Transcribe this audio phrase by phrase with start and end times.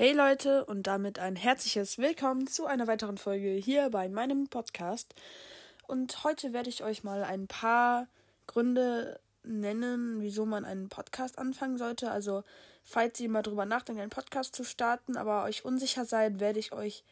[0.00, 5.14] Hey Leute und damit ein herzliches Willkommen zu einer weiteren Folge hier bei meinem Podcast.
[5.88, 8.08] Und heute werde ich euch mal ein paar
[8.46, 12.10] Gründe nennen, wieso man einen Podcast anfangen sollte.
[12.10, 12.44] Also,
[12.82, 16.72] falls ihr mal drüber nachdenkt, einen Podcast zu starten, aber euch unsicher seid, werde ich
[16.72, 17.04] euch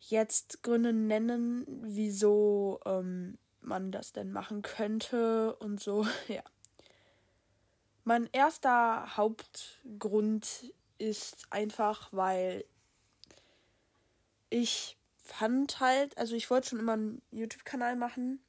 [0.00, 6.42] jetzt Gründe nennen, wieso ähm, man das denn machen könnte und so, ja.
[8.02, 12.64] Mein erster Hauptgrund ist einfach, weil
[14.50, 18.40] ich fand halt, also ich wollte schon immer einen YouTube-Kanal machen,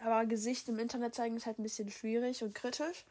[0.00, 3.04] aber Gesicht im Internet zeigen ist halt ein bisschen schwierig und kritisch.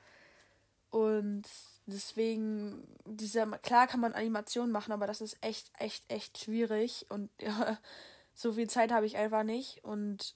[0.89, 1.43] Und
[1.87, 7.07] deswegen, dieser, klar kann man Animationen machen, aber das ist echt, echt, echt schwierig.
[7.09, 7.79] Und ja,
[8.35, 9.83] so viel Zeit habe ich einfach nicht.
[9.83, 10.35] Und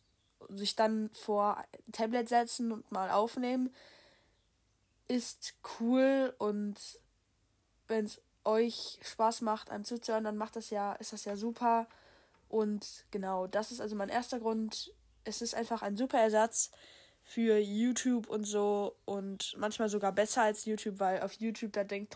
[0.49, 3.73] sich dann vor Tablet setzen und mal aufnehmen,
[5.07, 6.79] ist cool und
[7.87, 11.87] wenn es euch Spaß macht, einem zuzuhören, dann macht das ja, ist das ja super.
[12.49, 14.93] Und genau, das ist also mein erster Grund.
[15.25, 16.71] Es ist einfach ein super Ersatz
[17.27, 22.15] für YouTube und so und manchmal sogar besser als YouTube, weil auf YouTube da denkt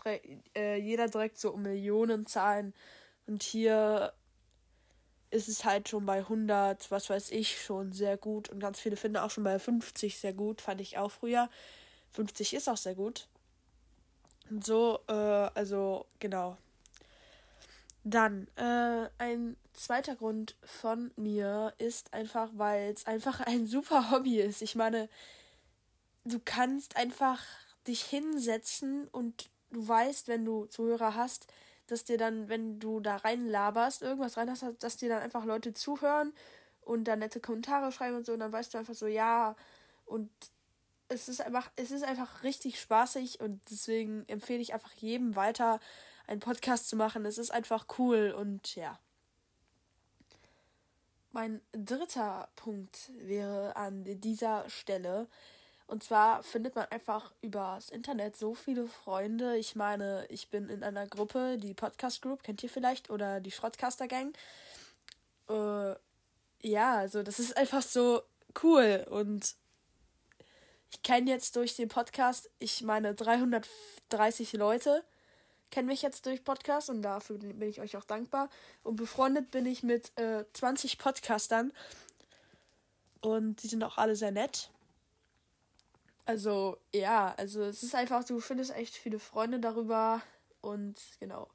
[0.56, 2.72] äh, jeder direkt so um Millionen Zahlen
[3.26, 4.14] und hier
[5.30, 8.96] ist es halt schon bei 100, was weiß ich, schon sehr gut und ganz viele
[8.96, 11.50] finden auch schon bei 50 sehr gut, fand ich auch früher.
[12.12, 13.28] 50 ist auch sehr gut.
[14.60, 16.56] So, äh, also genau.
[18.04, 24.40] Dann, äh, ein zweiter Grund von mir ist einfach, weil es einfach ein super Hobby
[24.40, 24.62] ist.
[24.62, 25.08] Ich meine,
[26.24, 27.40] du kannst einfach
[27.86, 31.46] dich hinsetzen und du weißt, wenn du Zuhörer hast,
[31.86, 35.44] dass dir dann, wenn du da rein laberst, irgendwas rein hast, dass dir dann einfach
[35.44, 36.32] Leute zuhören
[36.82, 39.56] und dann nette Kommentare schreiben und so, und dann weißt du einfach so, ja,
[40.06, 40.30] und
[41.12, 45.80] es ist einfach, es ist einfach richtig spaßig und deswegen empfehle ich einfach jedem weiter,
[46.26, 47.24] einen Podcast zu machen.
[47.24, 48.98] Es ist einfach cool und ja.
[51.32, 55.28] Mein dritter Punkt wäre an dieser Stelle.
[55.86, 59.56] Und zwar findet man einfach übers Internet so viele Freunde.
[59.56, 63.50] Ich meine, ich bin in einer Gruppe, die Podcast Group, kennt ihr vielleicht, oder die
[63.50, 64.36] Schrottcaster Gang.
[65.48, 65.94] Äh,
[66.62, 68.22] ja, also das ist einfach so
[68.62, 69.54] cool und
[70.92, 75.04] ich kenne jetzt durch den Podcast, ich meine 330 Leute
[75.72, 78.48] kennen mich jetzt durch Podcast und dafür bin ich euch auch dankbar.
[78.84, 81.72] Und befreundet bin ich mit äh, 20 Podcastern
[83.22, 84.70] und die sind auch alle sehr nett.
[86.26, 90.20] Also ja, also es ist einfach, du findest echt viele Freunde darüber
[90.60, 91.48] und genau.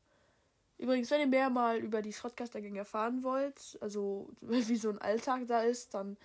[0.80, 5.48] Übrigens, wenn ihr mehr mal über die Schrottcaster-Gang erfahren wollt, also wie so ein Alltag
[5.48, 6.18] da ist, dann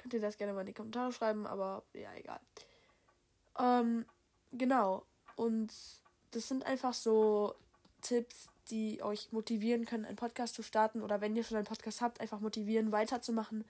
[0.00, 2.40] könnt ihr das gerne mal in die Kommentare schreiben, aber ja, egal.
[3.58, 4.06] Ähm,
[4.52, 5.04] genau.
[5.36, 5.72] Und
[6.30, 7.54] das sind einfach so
[8.00, 12.00] Tipps, die euch motivieren können, einen Podcast zu starten oder wenn ihr schon einen Podcast
[12.00, 13.64] habt, einfach motivieren, weiterzumachen.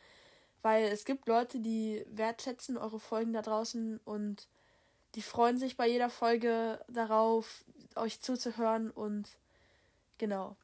[0.63, 4.47] Weil es gibt Leute, die wertschätzen eure Folgen da draußen und
[5.15, 7.65] die freuen sich bei jeder Folge darauf,
[7.97, 9.29] euch zuzuhören und
[10.19, 10.57] genau.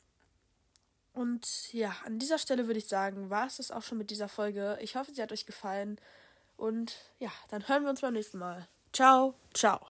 [1.16, 4.28] Und ja, an dieser Stelle würde ich sagen, war es das auch schon mit dieser
[4.28, 4.76] Folge.
[4.82, 5.98] Ich hoffe, sie hat euch gefallen.
[6.58, 8.68] Und ja, dann hören wir uns beim nächsten Mal.
[8.92, 9.80] Ciao, ciao.